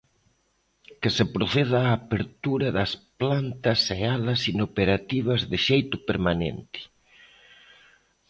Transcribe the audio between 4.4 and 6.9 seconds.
inoperativas de xeito permanente.